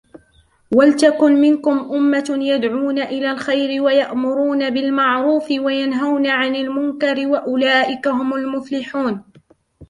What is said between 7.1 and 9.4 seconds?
وأولئك هم المفلحون